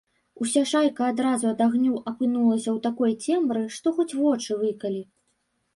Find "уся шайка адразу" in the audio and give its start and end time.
0.43-1.45